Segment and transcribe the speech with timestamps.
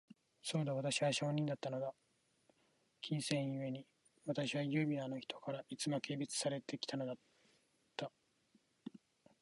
[0.41, 1.93] そうだ、私は商人だったのだ。
[3.01, 3.85] 金銭ゆえに、
[4.25, 7.21] 私は優美なあの人から、いつも軽蔑されて来たのだっけ。